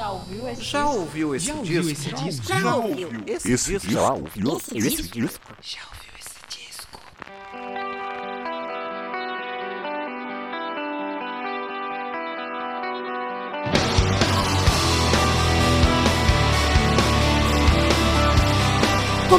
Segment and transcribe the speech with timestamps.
[0.00, 0.98] Já ouviu esse Já disco?
[0.98, 1.60] ouviu esse Já disco?
[1.60, 2.46] ouviu esse disco?
[2.58, 3.90] Já ouviu esse, Esse disco?
[3.92, 5.52] já ouviu esse disco?
[5.60, 7.00] Já ouviu esse disco?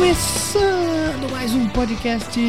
[0.02, 2.40] Começando mais um podcast.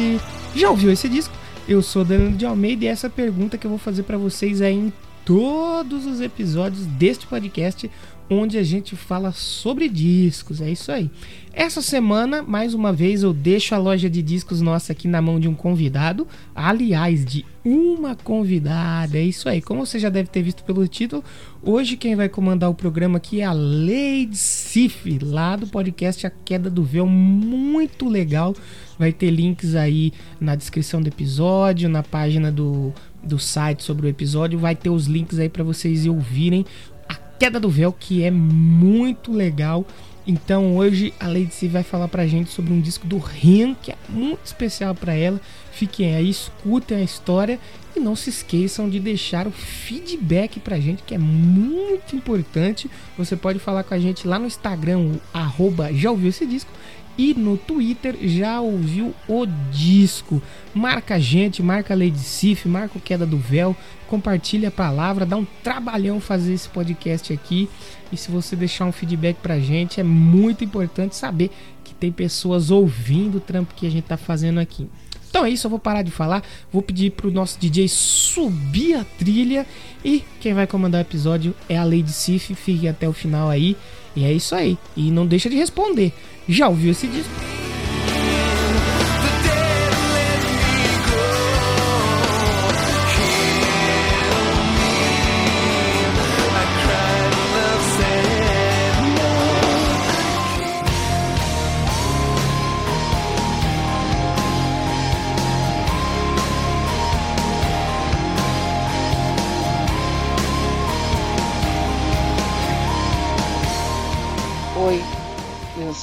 [0.55, 1.33] Já ouviu esse disco?
[1.67, 4.71] Eu sou Danilo de Almeida e essa pergunta que eu vou fazer pra vocês é
[4.71, 4.93] em
[5.25, 7.89] todos os episódios deste podcast
[8.29, 10.61] onde a gente fala sobre discos.
[10.61, 11.09] É isso aí.
[11.51, 15.39] Essa semana, mais uma vez, eu deixo a loja de discos nossa aqui na mão
[15.39, 16.27] de um convidado.
[16.55, 19.17] Aliás, de uma convidada.
[19.17, 19.61] É isso aí.
[19.61, 21.23] Como você já deve ter visto pelo título,
[21.61, 26.31] hoje quem vai comandar o programa aqui é a Lady Sif, lá do podcast A
[26.31, 27.05] Queda do Véu.
[27.05, 28.55] Muito legal.
[28.97, 32.93] Vai ter links aí na descrição do episódio, na página do,
[33.23, 34.59] do site sobre o episódio.
[34.59, 36.65] Vai ter os links aí para vocês ouvirem
[37.07, 39.85] A Queda do Véu, que é muito legal.
[40.25, 43.97] Então hoje a Lady vai falar pra gente sobre um disco do Ren, que é
[44.07, 45.39] muito especial para ela.
[45.71, 47.59] Fiquem aí, escutem a história
[47.95, 52.89] e não se esqueçam de deixar o feedback pra gente, que é muito importante.
[53.17, 56.71] Você pode falar com a gente lá no Instagram, o arroba já ouviu esse disco,
[57.17, 60.41] e no Twitter já ouviu o disco.
[60.73, 63.75] Marca a gente, marca a Lady Sif, marca o Queda do Véu,
[64.07, 67.69] compartilha a palavra, dá um trabalhão fazer esse podcast aqui.
[68.11, 71.51] E se você deixar um feedback pra gente, é muito importante saber
[71.83, 74.89] que tem pessoas ouvindo o trampo que a gente tá fazendo aqui.
[75.33, 79.03] Então é isso, eu vou parar de falar, vou pedir pro nosso DJ subir a
[79.03, 79.65] trilha
[80.05, 83.75] e quem vai comandar o episódio é a Lady Sif, fique até o final aí.
[84.15, 84.77] E é isso aí.
[84.95, 86.11] E não deixa de responder.
[86.47, 87.31] Já ouviu esse disco?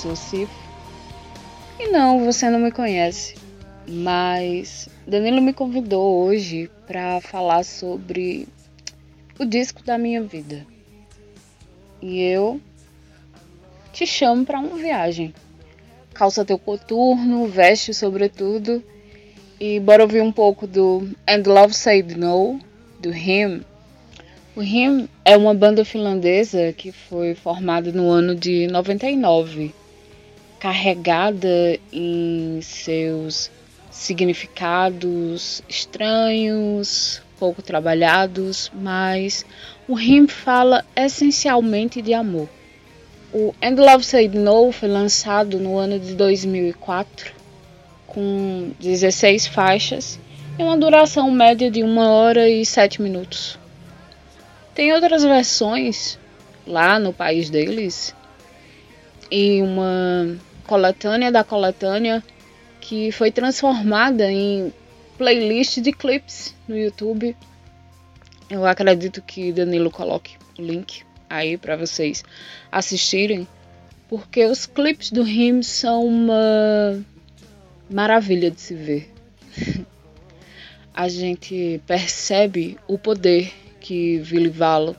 [0.01, 0.51] Eu sou Cif.
[1.79, 3.35] E não, você não me conhece,
[3.87, 8.49] mas Danilo me convidou hoje para falar sobre
[9.39, 10.67] o disco da minha vida.
[12.01, 12.61] E eu
[13.93, 15.35] te chamo para uma viagem.
[16.15, 18.83] Calça teu coturno, veste sobretudo
[19.59, 22.59] e bora ouvir um pouco do And Love Said No,
[22.99, 23.63] do Him.
[24.57, 29.75] O Him é uma banda finlandesa que foi formada no ano de 99,
[30.61, 33.51] carregada em seus
[33.91, 39.45] significados estranhos, pouco trabalhados, mas
[39.89, 42.49] o Him fala essencialmente de amor.
[43.33, 47.33] O And Love Said No foi lançado no ano de 2004,
[48.07, 50.19] com 16 faixas
[50.59, 53.59] e uma duração média de 1 hora e 7 minutos.
[54.75, 56.19] Tem outras versões
[56.67, 58.15] lá no país deles
[59.31, 60.37] e uma
[60.71, 62.23] coletânea da coletânea
[62.81, 64.73] que foi transformada em
[65.19, 67.37] playlist de clips no YouTube.
[68.49, 72.23] Eu acredito que Danilo coloque o link aí para vocês
[72.71, 73.49] assistirem,
[74.09, 77.05] porque os clipes do Him são uma
[77.91, 79.13] maravilha de se ver.
[80.95, 84.95] A gente percebe o poder que Vili Valo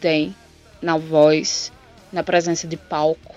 [0.00, 0.32] tem
[0.80, 1.72] na voz,
[2.12, 3.35] na presença de palco.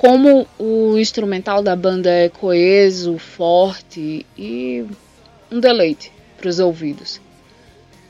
[0.00, 4.82] Como o instrumental da banda é coeso, forte e
[5.52, 7.20] um deleite para os ouvidos.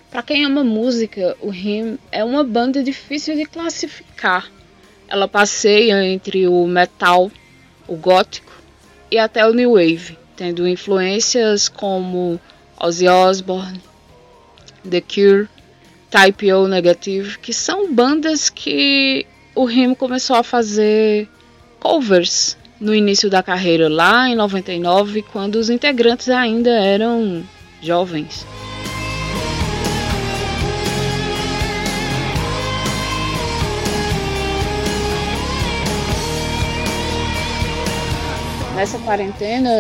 [0.09, 4.49] Para quem ama música, o Him é uma banda difícil de classificar.
[5.09, 7.29] Ela passeia entre o metal,
[7.89, 8.53] o gótico
[9.11, 12.41] e até o new wave, tendo influências como
[12.81, 13.81] Ozzy Osbourne,
[14.89, 15.49] The Cure,
[16.09, 19.27] Type O Negative, que são bandas que
[19.57, 21.29] o Him começou a fazer
[21.81, 27.43] covers no início da carreira, lá em 99, quando os integrantes ainda eram
[27.83, 28.47] jovens.
[38.77, 39.71] Nessa quarentena,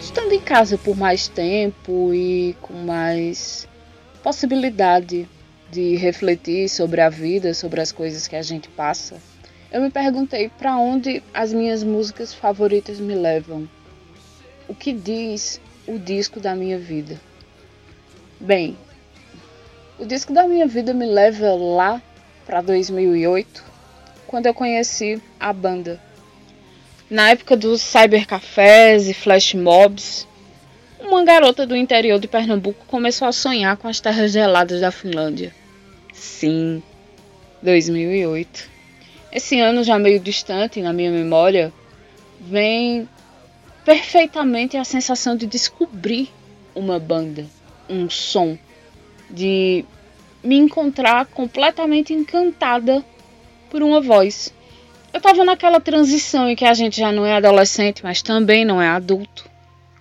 [0.00, 3.68] estando em casa por mais tempo e com mais
[4.22, 5.28] possibilidade
[5.70, 9.16] de refletir sobre a vida, sobre as coisas que a gente passa,
[9.70, 13.68] eu me perguntei para onde as minhas músicas favoritas me levam.
[14.66, 17.20] O que diz o disco da minha vida?
[18.40, 18.76] Bem,
[19.98, 22.02] o disco da minha vida me leva lá
[22.46, 23.64] para 2008,
[24.26, 26.00] quando eu conheci a banda.
[27.10, 30.26] Na época dos cybercafés e flash mobs,
[31.00, 35.54] uma garota do interior de Pernambuco começou a sonhar com as terras geladas da Finlândia.
[36.12, 36.82] Sim,
[37.62, 38.77] 2008.
[39.30, 41.72] Esse ano já meio distante na minha memória,
[42.40, 43.08] vem
[43.84, 46.30] perfeitamente a sensação de descobrir
[46.74, 47.46] uma banda,
[47.88, 48.56] um som,
[49.28, 49.84] de
[50.42, 53.04] me encontrar completamente encantada
[53.70, 54.52] por uma voz.
[55.12, 58.80] Eu tava naquela transição em que a gente já não é adolescente, mas também não
[58.80, 59.48] é adulto.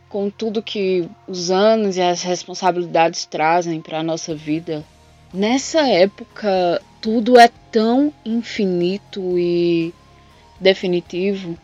[0.09, 4.85] Com tudo que os anos e as responsabilidades trazem para a nossa vida.
[5.33, 9.93] Nessa época, tudo é tão infinito e
[10.59, 11.57] definitivo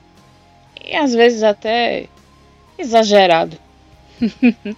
[0.83, 2.07] e às vezes até
[2.77, 3.57] exagerado.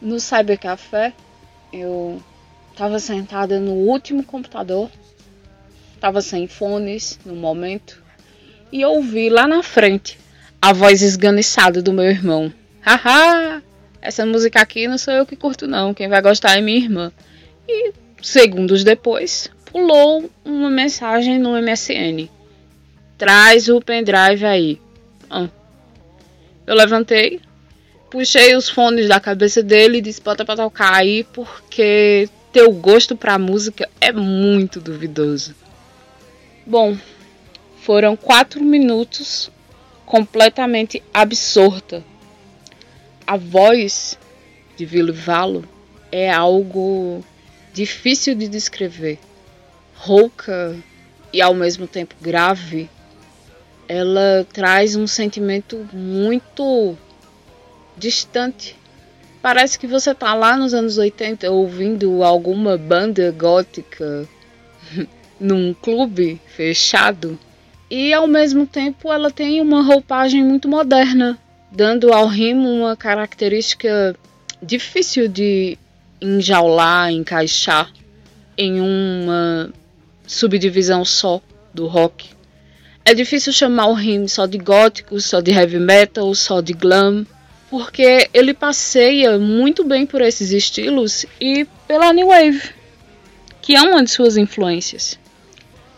[0.00, 1.12] no cybercafé,
[1.72, 2.22] eu
[2.70, 4.90] estava sentada no último computador,
[5.94, 8.02] estava sem fones no momento,
[8.70, 10.18] e ouvi lá na frente
[10.60, 12.52] a voz esganiçada do meu irmão.
[12.82, 13.62] Haha!
[14.02, 17.10] Essa música aqui não sou eu que curto não, quem vai gostar é minha irmã.
[17.68, 22.28] E segundos depois, pulou uma mensagem no MSN.
[23.18, 24.80] Traz o pendrive aí.
[25.30, 25.48] Ah.
[26.66, 27.40] Eu levantei,
[28.10, 33.16] puxei os fones da cabeça dele e disse: bota pra tocar aí, porque teu gosto
[33.16, 35.54] pra música é muito duvidoso.
[36.66, 36.96] Bom,
[37.82, 39.50] foram quatro minutos
[40.06, 42.02] completamente absorta.
[43.26, 44.18] A voz
[44.76, 45.64] de Vilo Valo
[46.12, 47.24] é algo
[47.74, 49.18] difícil de descrever.
[49.96, 50.76] Rouca
[51.32, 52.88] e ao mesmo tempo grave,
[53.88, 56.96] ela traz um sentimento muito
[57.96, 58.76] distante.
[59.42, 64.26] Parece que você tá lá nos anos 80 ouvindo alguma banda gótica
[65.38, 67.38] num clube fechado.
[67.90, 71.36] E ao mesmo tempo ela tem uma roupagem muito moderna,
[71.70, 74.16] dando ao rimo uma característica
[74.62, 75.76] difícil de
[76.20, 77.92] enjaular, encaixar
[78.56, 79.70] em uma
[80.26, 81.40] subdivisão só
[81.72, 82.30] do rock.
[83.04, 87.26] É difícil chamar o Rim só de gótico, só de heavy metal, só de glam,
[87.68, 92.62] porque ele passeia muito bem por esses estilos e pela New Wave,
[93.60, 95.18] que é uma de suas influências.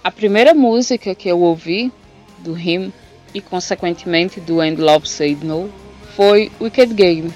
[0.03, 1.93] A primeira música que eu ouvi
[2.39, 2.93] do Rim
[3.33, 5.73] e consequentemente do End Love Said No
[6.17, 7.33] foi Wicked Game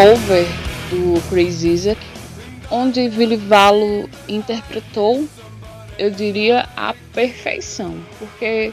[0.00, 0.46] cover
[0.88, 2.00] do Chris Isaac,
[2.70, 5.28] onde Billy Valo interpretou,
[5.98, 8.72] eu diria, a perfeição, porque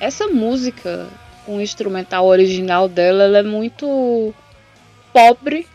[0.00, 1.08] essa música,
[1.46, 4.34] o instrumental original dela, ela é muito
[5.12, 5.68] pobre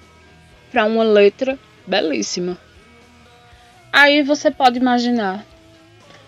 [0.70, 1.58] para uma letra
[1.88, 2.58] belíssima.
[3.94, 5.46] Aí você pode imaginar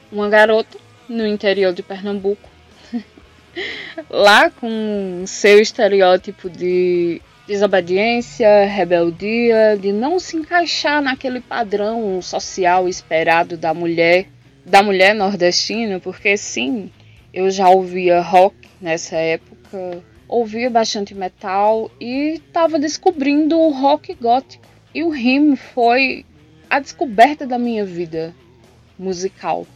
[0.09, 0.77] uma garota
[1.09, 2.49] no interior de Pernambuco,
[4.09, 13.57] lá com seu estereótipo de desobediência, rebeldia, de não se encaixar naquele padrão social esperado
[13.57, 14.27] da mulher,
[14.65, 16.89] da mulher nordestina, porque sim,
[17.33, 24.65] eu já ouvia rock nessa época, ouvia bastante metal e estava descobrindo o rock gótico.
[24.93, 26.25] E o rim foi
[26.69, 28.33] a descoberta da minha vida
[28.97, 29.67] musical.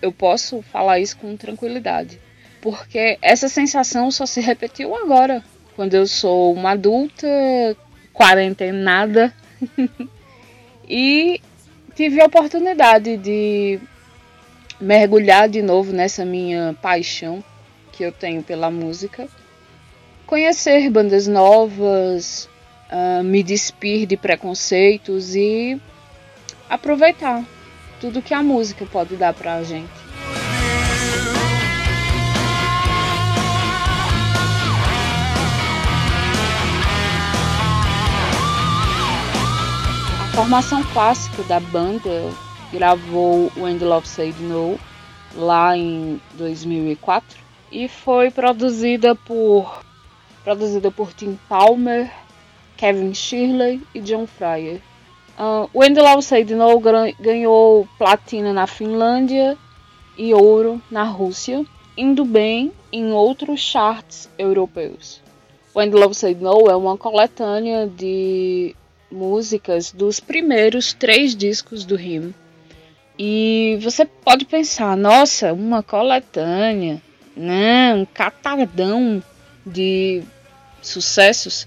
[0.00, 2.20] Eu posso falar isso com tranquilidade,
[2.60, 5.42] porque essa sensação só se repetiu agora,
[5.76, 7.28] quando eu sou uma adulta,
[8.12, 9.32] quarentenada,
[10.88, 11.40] e
[11.94, 13.78] tive a oportunidade de
[14.80, 17.44] mergulhar de novo nessa minha paixão
[17.92, 19.28] que eu tenho pela música,
[20.26, 22.48] conhecer bandas novas,
[22.90, 25.80] uh, me despir de preconceitos e
[26.68, 27.44] aproveitar
[28.00, 30.05] tudo que a música pode dar pra gente.
[40.36, 42.30] Formação clássica da banda
[42.70, 44.78] gravou When the Love Said No
[45.34, 47.38] lá em 2004
[47.72, 49.82] e foi produzida por
[50.44, 52.12] produzida por Tim Palmer,
[52.76, 54.82] Kevin Shirley e John Fryer.
[55.38, 56.78] Uh, o End Love Say No
[57.18, 59.56] ganhou platina na Finlândia
[60.18, 61.64] e ouro na Rússia,
[61.96, 65.22] indo bem em outros charts europeus.
[65.74, 68.76] O End Love Say No é uma coletânea de
[69.16, 72.34] músicas dos primeiros três discos do Him.
[73.18, 77.00] E você pode pensar, nossa, uma coletânea,
[77.34, 79.22] né, um catadão
[79.64, 80.22] de
[80.82, 81.66] sucessos.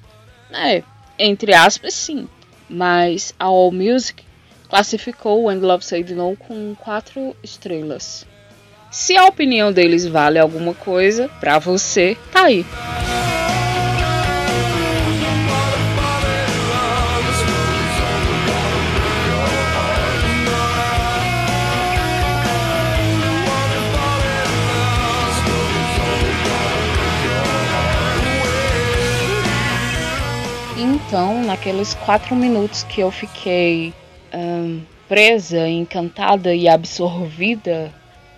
[0.51, 0.83] É,
[1.17, 2.27] entre aspas, sim.
[2.69, 4.23] Mas a All Music
[4.69, 8.27] classificou o End Love Said No com quatro estrelas.
[8.91, 12.65] Se a opinião deles vale alguma coisa, pra você, tá aí.
[31.09, 33.91] Então, naqueles quatro minutos que eu fiquei
[35.07, 37.91] presa, encantada e absorvida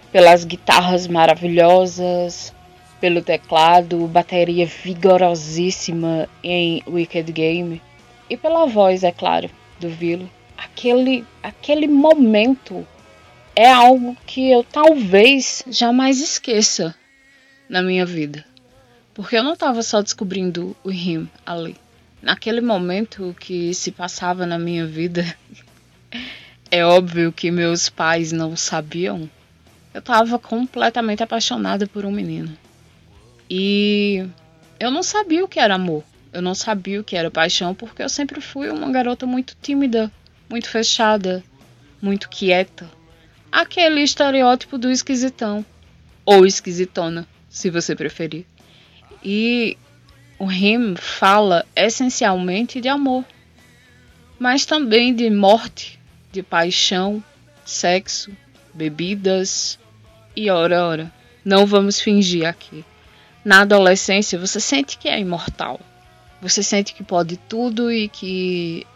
[0.09, 2.53] pelas guitarras maravilhosas,
[3.01, 7.81] pelo teclado, bateria vigorosíssima em Wicked Game
[8.29, 10.29] e pela voz, é claro, do Vilo.
[10.57, 12.87] Aquele, aquele momento
[13.53, 16.95] é algo que eu talvez jamais esqueça
[17.67, 18.45] na minha vida.
[19.13, 21.75] Porque eu não estava só descobrindo o Him ali
[22.21, 25.25] naquele momento que se passava na minha vida,
[26.69, 29.29] é óbvio que meus pais não sabiam.
[29.93, 32.57] Eu estava completamente apaixonada por um menino.
[33.49, 34.25] E
[34.79, 36.03] eu não sabia o que era amor.
[36.31, 40.09] Eu não sabia o que era paixão porque eu sempre fui uma garota muito tímida,
[40.49, 41.43] muito fechada,
[42.01, 42.89] muito quieta.
[43.51, 45.65] Aquele estereótipo do esquisitão.
[46.23, 48.45] Ou esquisitona, se você preferir.
[49.21, 49.77] E
[50.41, 53.23] o hymn fala essencialmente de amor,
[54.39, 55.99] mas também de morte,
[56.31, 57.23] de paixão,
[57.63, 58.35] sexo,
[58.73, 59.77] bebidas
[60.35, 61.13] e ora ora.
[61.45, 62.83] Não vamos fingir aqui.
[63.45, 65.79] Na adolescência você sente que é imortal.
[66.41, 68.87] Você sente que pode tudo e que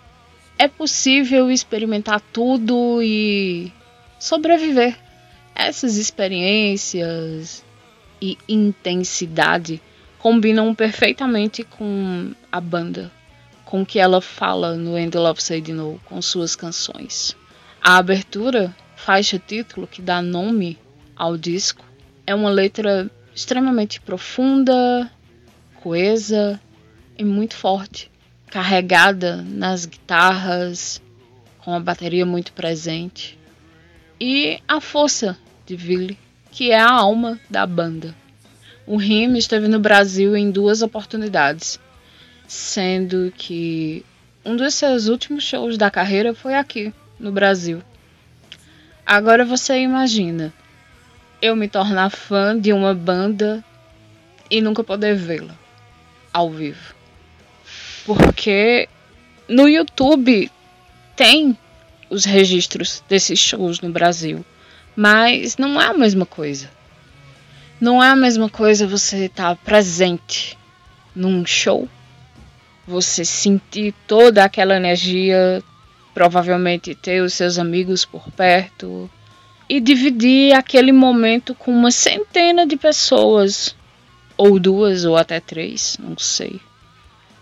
[0.57, 3.71] é possível experimentar tudo e
[4.17, 4.97] sobreviver.
[5.53, 7.63] Essas experiências
[8.19, 9.79] e intensidade
[10.25, 13.11] combinam perfeitamente com a banda,
[13.63, 17.37] com o que ela fala no End Love Say No, com suas canções.
[17.79, 20.79] A abertura, faixa título que dá nome
[21.15, 21.85] ao disco,
[22.25, 25.11] é uma letra extremamente profunda,
[25.75, 26.59] coesa
[27.15, 28.09] e muito forte,
[28.47, 30.99] carregada nas guitarras,
[31.59, 33.37] com a bateria muito presente.
[34.19, 36.17] E a força de Billy,
[36.49, 38.24] que é a alma da banda.
[38.87, 41.79] O Rime esteve no Brasil em duas oportunidades,
[42.47, 44.05] sendo que
[44.45, 47.81] um dos seus últimos shows da carreira foi aqui, no Brasil.
[49.03, 50.53] Agora você imagina
[51.41, 53.63] eu me tornar fã de uma banda
[54.51, 55.55] e nunca poder vê-la
[56.31, 56.93] ao vivo.
[58.05, 58.87] Porque
[59.47, 60.51] no YouTube
[61.15, 61.57] tem
[62.07, 64.45] os registros desses shows no Brasil,
[64.95, 66.74] mas não é a mesma coisa.
[67.79, 70.57] Não é a mesma coisa você estar tá presente
[71.15, 71.87] num show,
[72.87, 75.61] você sentir toda aquela energia,
[76.13, 79.09] provavelmente ter os seus amigos por perto
[79.67, 83.75] e dividir aquele momento com uma centena de pessoas,
[84.37, 86.59] ou duas, ou até três, não sei.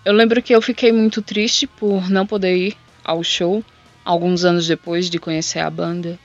[0.06, 3.64] Eu lembro que eu fiquei muito triste por não poder ir ao show
[4.04, 6.20] alguns anos depois de conhecer a banda.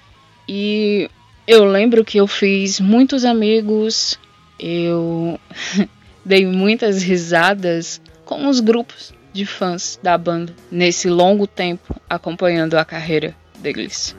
[0.49, 1.11] E
[1.49, 4.21] eu lembro que eu fiz muitos amigos,
[4.61, 5.40] eu
[6.23, 12.85] dei muitas risadas com os grupos de fãs da banda nesse longo tempo acompanhando a
[12.85, 14.14] carreira deles.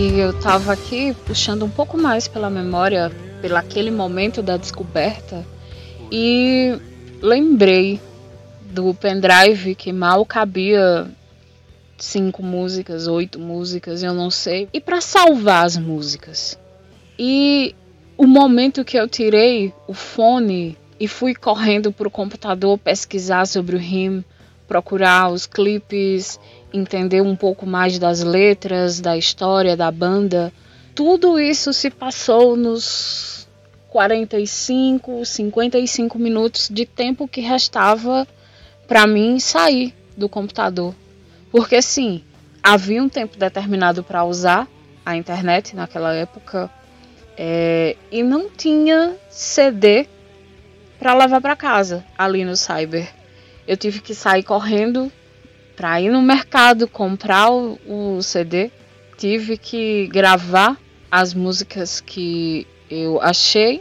[0.00, 5.44] E eu tava aqui puxando um pouco mais pela memória, pelo aquele momento da descoberta,
[6.10, 6.74] e
[7.20, 8.00] lembrei
[8.62, 11.06] do pendrive que mal cabia
[11.98, 16.58] cinco músicas, oito músicas, eu não sei, e para salvar as músicas.
[17.18, 17.76] E
[18.16, 23.76] o momento que eu tirei o fone e fui correndo para o computador pesquisar sobre
[23.76, 24.24] o RIM,
[24.66, 26.40] procurar os clipes
[26.72, 30.52] entender um pouco mais das letras, da história da banda.
[30.94, 33.48] Tudo isso se passou nos
[33.88, 38.26] 45, 55 minutos de tempo que restava
[38.86, 40.94] para mim sair do computador.
[41.50, 42.22] Porque sim,
[42.62, 44.68] havia um tempo determinado para usar
[45.04, 46.70] a internet naquela época
[47.36, 50.06] é, e não tinha CD
[50.98, 53.08] para levar para casa ali no cyber.
[53.66, 55.10] Eu tive que sair correndo
[55.80, 58.70] para ir no mercado comprar o, o CD.
[59.16, 60.76] Tive que gravar
[61.10, 63.80] as músicas que eu achei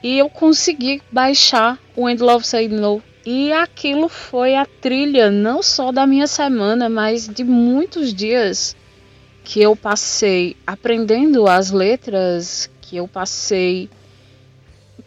[0.00, 3.02] e eu consegui baixar o End Love Say No.
[3.26, 8.76] E aquilo foi a trilha não só da minha semana, mas de muitos dias
[9.42, 13.90] que eu passei aprendendo as letras, que eu passei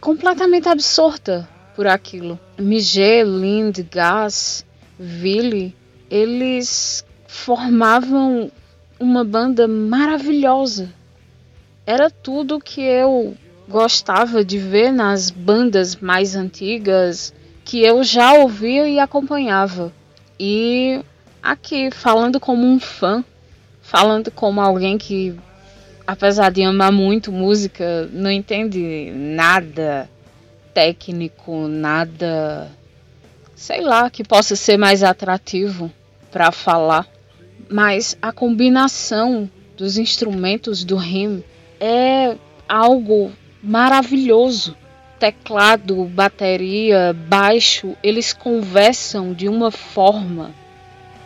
[0.01, 2.37] completamente absorta por aquilo.
[2.59, 4.65] Miguel, Lind, Gas,
[4.99, 5.73] Ville,
[6.13, 8.51] eles formavam
[8.99, 10.93] uma banda maravilhosa.
[11.87, 13.35] Era tudo que eu
[13.67, 17.33] gostava de ver nas bandas mais antigas
[17.65, 19.91] que eu já ouvia e acompanhava.
[20.39, 21.03] E
[21.41, 23.25] aqui, falando como um fã,
[23.81, 25.35] falando como alguém que,
[26.05, 30.07] apesar de amar muito música, não entende nada
[30.75, 32.69] técnico, nada,
[33.55, 35.91] sei lá, que possa ser mais atrativo
[36.33, 37.07] para falar.
[37.69, 41.43] Mas a combinação dos instrumentos do rim
[41.79, 42.35] é
[42.67, 44.75] algo maravilhoso.
[45.19, 50.51] Teclado, bateria, baixo, eles conversam de uma forma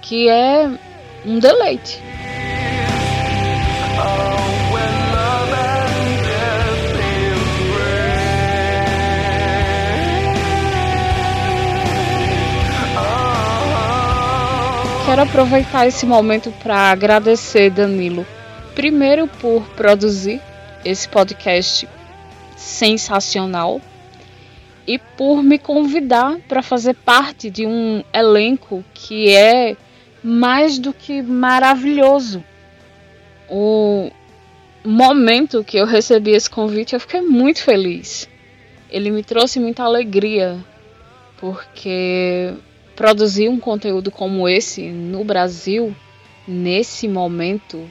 [0.02, 0.70] que é
[1.26, 2.00] um deleite.
[15.08, 18.28] Quero aproveitar esse momento para agradecer Danilo,
[18.76, 20.42] primeiro por produzir
[20.84, 21.88] esse podcast
[22.58, 23.80] sensacional
[24.86, 29.78] e por me convidar para fazer parte de um elenco que é
[30.22, 32.44] mais do que maravilhoso.
[33.50, 34.12] O
[34.84, 38.28] momento que eu recebi esse convite, eu fiquei muito feliz.
[38.90, 40.58] Ele me trouxe muita alegria,
[41.40, 42.54] porque
[42.98, 45.96] produzir um conteúdo como esse no Brasil,
[46.48, 47.90] nesse momento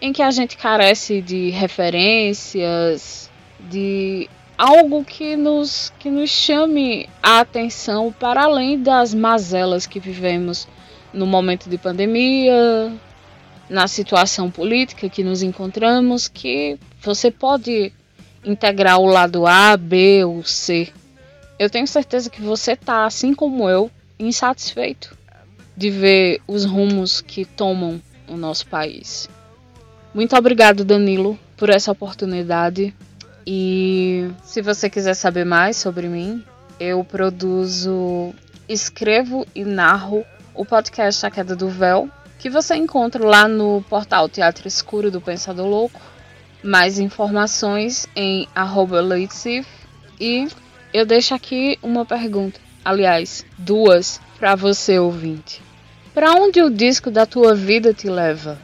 [0.00, 7.40] em que a gente carece de referências, de algo que nos, que nos chame a
[7.40, 10.68] atenção para além das mazelas que vivemos
[11.12, 12.92] no momento de pandemia,
[13.68, 17.92] na situação política que nos encontramos, que você pode
[18.44, 20.92] integrar o lado A, B ou C.
[21.58, 25.16] Eu tenho certeza que você está, assim como eu, insatisfeito
[25.76, 29.28] de ver os rumos que tomam o nosso país.
[30.14, 32.94] Muito obrigado, Danilo, por essa oportunidade.
[33.46, 36.42] E se você quiser saber mais sobre mim,
[36.78, 38.32] eu produzo,
[38.68, 40.24] escrevo e narro
[40.54, 45.20] o podcast A Queda do Véu, que você encontra lá no portal Teatro Escuro do
[45.20, 46.00] Pensador Louco.
[46.62, 49.02] Mais informações em arroba
[50.18, 50.48] e
[50.94, 55.62] eu deixo aqui uma pergunta aliás, duas para você ouvinte.
[56.12, 58.58] Para onde o disco da tua vida te leva?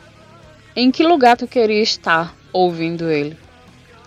[0.76, 3.36] Em que lugar tu queria estar ouvindo ele?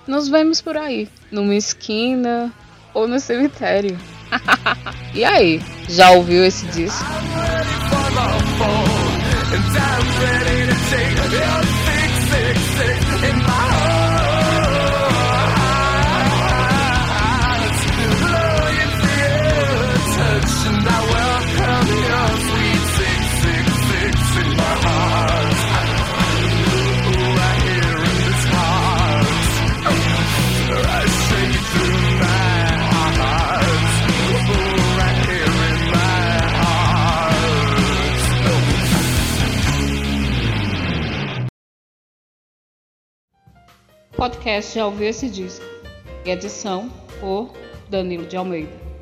[0.07, 2.53] Nos vemos por aí, numa esquina
[2.93, 3.97] ou no cemitério.
[5.13, 7.03] e aí, já ouviu esse disco?
[44.43, 45.63] Podcast Já Ouviu Esse Disco.
[46.25, 47.53] Edição por
[47.89, 48.92] Danilo de Almeida.